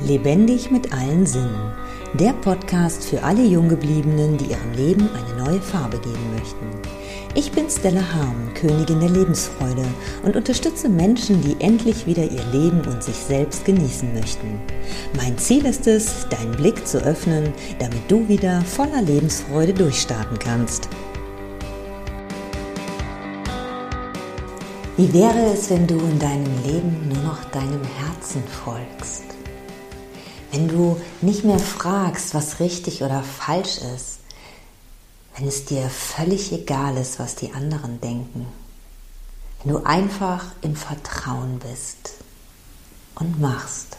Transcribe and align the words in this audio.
Lebendig 0.00 0.70
mit 0.70 0.92
allen 0.92 1.26
Sinnen. 1.26 1.72
Der 2.14 2.32
Podcast 2.32 3.04
für 3.04 3.24
alle 3.24 3.44
Junggebliebenen, 3.44 4.38
die 4.38 4.44
ihrem 4.44 4.72
Leben 4.72 5.08
eine 5.10 5.44
neue 5.44 5.60
Farbe 5.60 5.98
geben 5.98 6.34
möchten. 6.36 6.66
Ich 7.34 7.50
bin 7.50 7.68
Stella 7.68 8.02
Harm, 8.14 8.54
Königin 8.54 9.00
der 9.00 9.10
Lebensfreude 9.10 9.84
und 10.22 10.36
unterstütze 10.36 10.88
Menschen, 10.88 11.42
die 11.42 11.56
endlich 11.58 12.06
wieder 12.06 12.22
ihr 12.22 12.44
Leben 12.52 12.80
und 12.86 13.02
sich 13.02 13.16
selbst 13.16 13.64
genießen 13.64 14.14
möchten. 14.14 14.60
Mein 15.16 15.36
Ziel 15.36 15.66
ist 15.66 15.88
es, 15.88 16.28
deinen 16.28 16.52
Blick 16.52 16.86
zu 16.86 16.98
öffnen, 17.02 17.52
damit 17.80 18.08
du 18.08 18.28
wieder 18.28 18.62
voller 18.62 19.02
Lebensfreude 19.02 19.74
durchstarten 19.74 20.38
kannst. 20.38 20.88
Wie 24.96 25.12
wäre 25.12 25.52
es, 25.52 25.68
wenn 25.70 25.88
du 25.88 25.96
in 25.96 26.18
deinem 26.20 26.64
Leben 26.64 27.08
nur 27.08 27.22
noch 27.24 27.44
deinem 27.50 27.82
Herzen 27.82 28.44
folgst? 28.64 29.24
Wenn 30.50 30.68
du 30.68 31.00
nicht 31.20 31.44
mehr 31.44 31.58
fragst, 31.58 32.34
was 32.34 32.60
richtig 32.60 33.02
oder 33.02 33.22
falsch 33.22 33.78
ist, 33.78 34.20
wenn 35.36 35.46
es 35.46 35.66
dir 35.66 35.88
völlig 35.88 36.52
egal 36.52 36.96
ist, 36.96 37.18
was 37.18 37.36
die 37.36 37.52
anderen 37.52 38.00
denken, 38.00 38.46
wenn 39.62 39.72
du 39.74 39.84
einfach 39.84 40.46
im 40.62 40.74
Vertrauen 40.74 41.58
bist 41.58 42.14
und 43.14 43.40
machst. 43.40 43.98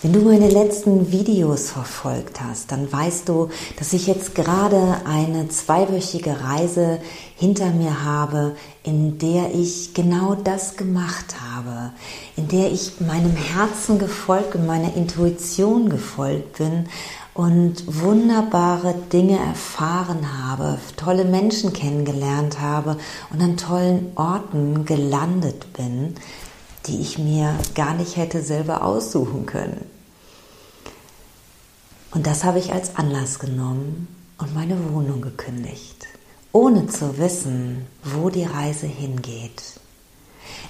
Wenn 0.00 0.12
du 0.12 0.20
meine 0.20 0.48
letzten 0.48 1.10
Videos 1.10 1.72
verfolgt 1.72 2.40
hast, 2.40 2.70
dann 2.70 2.92
weißt 2.92 3.28
du, 3.28 3.48
dass 3.80 3.92
ich 3.92 4.06
jetzt 4.06 4.36
gerade 4.36 4.98
eine 5.04 5.48
zweiwöchige 5.48 6.40
Reise 6.40 7.00
hinter 7.34 7.70
mir 7.70 8.04
habe, 8.04 8.54
in 8.84 9.18
der 9.18 9.52
ich 9.52 9.94
genau 9.94 10.36
das 10.36 10.76
gemacht 10.76 11.34
habe, 11.52 11.90
in 12.36 12.46
der 12.46 12.70
ich 12.70 13.00
meinem 13.00 13.34
Herzen 13.34 13.98
gefolgt 13.98 14.54
und 14.54 14.66
meiner 14.66 14.94
Intuition 14.94 15.88
gefolgt 15.88 16.58
bin 16.58 16.86
und 17.34 17.82
wunderbare 18.00 18.94
Dinge 19.12 19.40
erfahren 19.40 20.46
habe, 20.46 20.78
tolle 20.96 21.24
Menschen 21.24 21.72
kennengelernt 21.72 22.60
habe 22.60 22.98
und 23.32 23.42
an 23.42 23.56
tollen 23.56 24.12
Orten 24.14 24.84
gelandet 24.84 25.72
bin, 25.72 26.14
die 26.88 27.00
ich 27.00 27.18
mir 27.18 27.54
gar 27.74 27.94
nicht 27.94 28.16
hätte 28.16 28.42
selber 28.42 28.82
aussuchen 28.82 29.46
können. 29.46 29.84
Und 32.10 32.26
das 32.26 32.44
habe 32.44 32.58
ich 32.58 32.72
als 32.72 32.96
Anlass 32.96 33.38
genommen 33.38 34.08
und 34.38 34.54
meine 34.54 34.76
Wohnung 34.92 35.20
gekündigt, 35.20 36.06
ohne 36.52 36.86
zu 36.86 37.18
wissen, 37.18 37.86
wo 38.02 38.30
die 38.30 38.44
Reise 38.44 38.86
hingeht. 38.86 39.62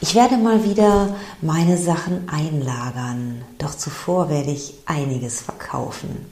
Ich 0.00 0.14
werde 0.14 0.38
mal 0.38 0.64
wieder 0.64 1.14
meine 1.42 1.76
Sachen 1.76 2.28
einlagern, 2.28 3.42
doch 3.58 3.74
zuvor 3.74 4.30
werde 4.30 4.50
ich 4.50 4.74
einiges 4.86 5.42
verkaufen. 5.42 6.26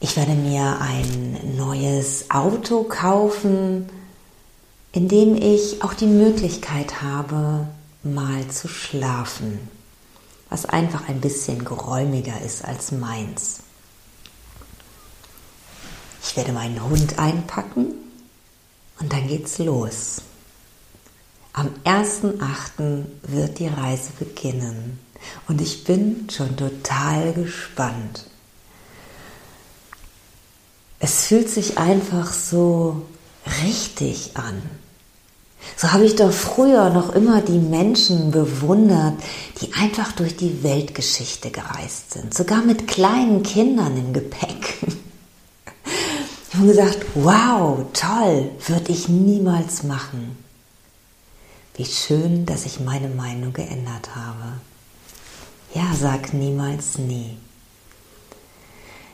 Ich 0.00 0.16
werde 0.16 0.32
mir 0.32 0.78
ein 0.80 1.56
neues 1.56 2.30
Auto 2.30 2.84
kaufen, 2.84 3.88
in 4.92 5.08
dem 5.08 5.34
ich 5.36 5.82
auch 5.82 5.94
die 5.94 6.06
Möglichkeit 6.06 7.02
habe, 7.02 7.66
mal 8.02 8.46
zu 8.48 8.68
schlafen, 8.68 9.68
was 10.48 10.66
einfach 10.66 11.08
ein 11.08 11.20
bisschen 11.20 11.64
geräumiger 11.64 12.40
ist 12.40 12.64
als 12.64 12.92
meins. 12.92 13.60
Ich 16.22 16.36
werde 16.36 16.52
meinen 16.52 16.82
Hund 16.82 17.18
einpacken 17.18 17.94
und 19.00 19.12
dann 19.12 19.26
geht's 19.28 19.58
los. 19.58 20.22
Am 21.52 21.68
1.8. 21.84 23.04
wird 23.22 23.58
die 23.58 23.68
Reise 23.68 24.10
beginnen 24.18 24.98
und 25.48 25.60
ich 25.60 25.84
bin 25.84 26.28
schon 26.30 26.56
total 26.56 27.32
gespannt. 27.34 28.26
Es 30.98 31.26
fühlt 31.26 31.50
sich 31.50 31.78
einfach 31.78 32.32
so 32.32 33.06
richtig 33.64 34.36
an. 34.36 34.62
So 35.76 35.92
habe 35.92 36.04
ich 36.04 36.16
doch 36.16 36.32
früher 36.32 36.90
noch 36.90 37.14
immer 37.14 37.40
die 37.40 37.58
Menschen 37.58 38.30
bewundert, 38.30 39.14
die 39.60 39.72
einfach 39.74 40.12
durch 40.12 40.36
die 40.36 40.62
Weltgeschichte 40.62 41.50
gereist 41.50 42.12
sind, 42.12 42.34
sogar 42.34 42.62
mit 42.62 42.86
kleinen 42.86 43.42
Kindern 43.42 43.96
im 43.96 44.12
Gepäck. 44.12 44.78
Ich 46.48 46.58
habe 46.58 46.66
gesagt, 46.66 46.98
wow, 47.14 47.78
toll, 47.94 48.50
würde 48.66 48.92
ich 48.92 49.08
niemals 49.08 49.84
machen. 49.84 50.36
Wie 51.76 51.86
schön, 51.86 52.44
dass 52.44 52.66
ich 52.66 52.80
meine 52.80 53.08
Meinung 53.08 53.54
geändert 53.54 54.14
habe. 54.14 54.60
Ja, 55.74 55.94
sag 55.98 56.34
niemals 56.34 56.98
nie. 56.98 57.38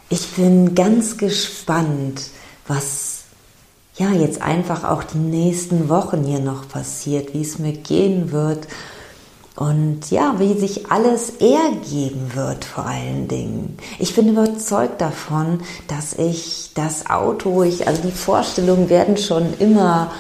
Ich 0.09 0.27
bin 0.33 0.75
ganz 0.75 1.17
gespannt, 1.17 2.23
was 2.67 3.18
ja, 3.99 4.13
jetzt 4.13 4.41
einfach 4.41 4.85
auch 4.85 5.03
die 5.03 5.19
nächsten 5.19 5.89
Wochen 5.89 6.25
hier 6.25 6.39
noch 6.39 6.69
passiert, 6.69 7.35
wie 7.35 7.43
es 7.43 7.59
mir 7.59 7.73
gehen 7.73 8.31
wird 8.33 8.69
und 9.57 10.13
ja, 10.13 10.37
wie 10.39 10.57
sich 10.57 10.91
alles 10.93 11.31
ergeben 11.41 12.31
wird 12.35 12.65
vor 12.65 12.87
allen 12.87 13.27
Dingen. 13.27 13.77
Ich 13.99 14.15
bin 14.15 14.29
überzeugt 14.29 15.01
davon, 15.01 15.61
dass 15.89 16.13
ich 16.13 16.71
das 16.75 17.11
Auto, 17.11 17.65
ich, 17.65 17.89
also 17.89 18.03
die 18.03 18.13
Vorstellungen 18.13 18.89
werden 18.89 19.17
schon 19.17 19.53
immer, 19.59 20.13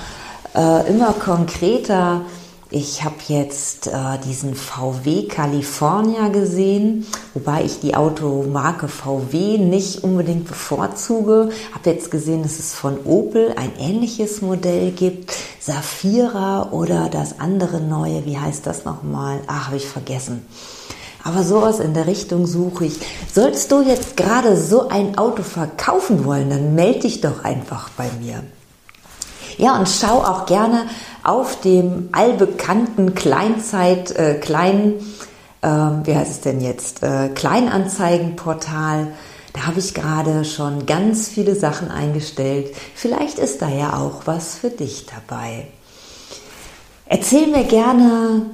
äh, 0.56 0.88
immer 0.88 1.12
konkreter 1.12 2.22
ich 2.70 3.02
habe 3.02 3.16
jetzt 3.28 3.86
äh, 3.86 4.18
diesen 4.26 4.54
VW 4.54 5.26
California 5.26 6.28
gesehen, 6.28 7.06
wobei 7.32 7.64
ich 7.64 7.80
die 7.80 7.94
Automarke 7.94 8.88
VW 8.88 9.56
nicht 9.56 10.04
unbedingt 10.04 10.46
bevorzuge. 10.46 11.48
Habe 11.72 11.90
jetzt 11.90 12.10
gesehen, 12.10 12.42
dass 12.42 12.58
es 12.58 12.74
von 12.74 12.98
Opel 13.06 13.54
ein 13.56 13.72
ähnliches 13.78 14.42
Modell 14.42 14.90
gibt, 14.90 15.34
Safira 15.60 16.68
oder 16.70 17.08
das 17.08 17.40
andere 17.40 17.80
neue, 17.80 18.26
wie 18.26 18.38
heißt 18.38 18.66
das 18.66 18.84
nochmal? 18.84 19.40
Ach, 19.46 19.68
habe 19.68 19.78
ich 19.78 19.86
vergessen. 19.86 20.46
Aber 21.24 21.44
sowas 21.44 21.80
in 21.80 21.94
der 21.94 22.06
Richtung 22.06 22.46
suche 22.46 22.84
ich. 22.84 22.98
Sollst 23.32 23.72
du 23.72 23.80
jetzt 23.80 24.14
gerade 24.16 24.58
so 24.58 24.88
ein 24.88 25.16
Auto 25.16 25.42
verkaufen 25.42 26.26
wollen, 26.26 26.50
dann 26.50 26.74
melde 26.74 27.00
dich 27.00 27.22
doch 27.22 27.44
einfach 27.44 27.88
bei 27.96 28.10
mir. 28.20 28.42
Ja, 29.58 29.76
und 29.76 29.88
schau 29.88 30.18
auch 30.22 30.46
gerne 30.46 30.86
auf 31.28 31.60
dem 31.60 32.08
allbekannten 32.12 33.14
Kleinzeit, 33.14 34.12
äh, 34.12 34.34
Klein, 34.40 34.94
äh, 35.60 35.68
wie 35.68 36.16
heißt 36.16 36.30
es 36.30 36.40
denn 36.40 36.62
jetzt, 36.62 37.02
äh, 37.02 37.28
Kleinanzeigenportal. 37.28 39.08
Da 39.52 39.66
habe 39.66 39.78
ich 39.78 39.92
gerade 39.92 40.46
schon 40.46 40.86
ganz 40.86 41.28
viele 41.28 41.54
Sachen 41.54 41.90
eingestellt. 41.90 42.74
Vielleicht 42.94 43.38
ist 43.38 43.60
da 43.60 43.68
ja 43.68 43.98
auch 43.98 44.22
was 44.26 44.56
für 44.56 44.70
dich 44.70 45.04
dabei. 45.04 45.66
Erzähl 47.04 47.46
mir 47.46 47.64
gerne, 47.64 48.46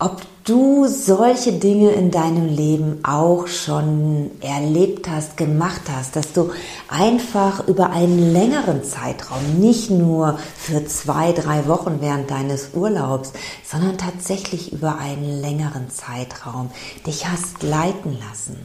ob 0.00 0.22
du 0.44 0.86
solche 0.88 1.52
Dinge 1.52 1.92
in 1.92 2.10
deinem 2.10 2.48
Leben 2.48 3.04
auch 3.04 3.46
schon 3.46 4.30
erlebt 4.40 5.08
hast, 5.08 5.36
gemacht 5.36 5.82
hast, 5.94 6.16
dass 6.16 6.32
du 6.32 6.50
einfach 6.88 7.68
über 7.68 7.90
einen 7.90 8.32
längeren 8.32 8.82
Zeitraum, 8.82 9.60
nicht 9.60 9.90
nur 9.90 10.38
für 10.56 10.86
zwei, 10.86 11.32
drei 11.32 11.68
Wochen 11.68 11.98
während 12.00 12.30
deines 12.30 12.70
Urlaubs, 12.72 13.34
sondern 13.62 13.98
tatsächlich 13.98 14.72
über 14.72 14.96
einen 14.96 15.42
längeren 15.42 15.90
Zeitraum 15.90 16.70
dich 17.06 17.28
hast 17.28 17.62
leiten 17.62 18.18
lassen. 18.18 18.56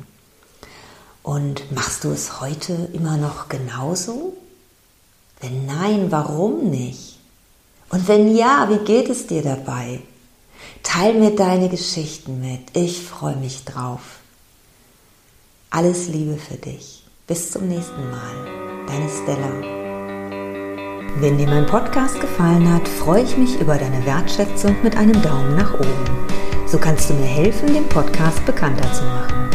Und 1.22 1.70
machst 1.76 2.06
du 2.06 2.12
es 2.12 2.40
heute 2.40 2.90
immer 2.94 3.18
noch 3.18 3.50
genauso? 3.50 4.38
Wenn 5.42 5.66
nein, 5.66 6.08
warum 6.12 6.70
nicht? 6.70 7.20
Und 7.90 8.08
wenn 8.08 8.36
ja, 8.36 8.70
wie 8.70 8.86
geht 8.86 9.10
es 9.10 9.28
dir 9.28 9.44
dabei? 9.44 10.00
Teil 10.86 11.16
mir 11.16 11.36
deine 11.36 11.68
Geschichten 11.68 12.40
mit. 12.40 12.78
Ich 12.78 13.02
freue 13.02 13.36
mich 13.36 13.66
drauf. 13.66 14.20
Alles 15.72 16.08
Liebe 16.08 16.38
für 16.38 16.56
dich. 16.56 17.04
Bis 17.28 17.52
zum 17.52 17.68
nächsten 17.68 18.10
Mal. 18.12 18.86
Deine 18.88 19.10
Stella. 19.10 19.50
Wenn 21.20 21.38
dir 21.38 21.48
mein 21.48 21.66
Podcast 21.66 22.22
gefallen 22.22 22.72
hat, 22.72 22.88
freue 22.88 23.24
ich 23.24 23.36
mich 23.36 23.60
über 23.60 23.78
deine 23.78 24.06
Wertschätzung 24.06 24.78
mit 24.84 24.96
einem 24.96 25.20
Daumen 25.22 25.56
nach 25.58 25.74
oben. 25.74 26.28
So 26.68 26.78
kannst 26.78 27.10
du 27.10 27.14
mir 27.16 27.26
helfen, 27.26 27.74
den 27.74 27.90
Podcast 27.90 28.46
bekannter 28.46 28.90
zu 28.94 29.04
machen. 29.04 29.50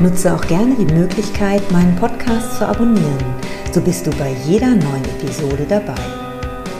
Nutze 0.00 0.32
auch 0.34 0.42
gerne 0.42 0.76
die 0.76 0.92
Möglichkeit, 0.92 1.68
meinen 1.72 1.96
Podcast 1.96 2.58
zu 2.58 2.68
abonnieren. 2.68 3.34
So 3.72 3.80
bist 3.80 4.06
du 4.06 4.10
bei 4.10 4.36
jeder 4.44 4.68
neuen 4.68 5.04
Episode 5.04 5.66
dabei. 5.68 6.19